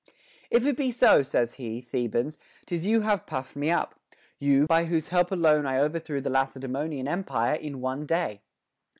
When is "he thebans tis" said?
1.53-2.87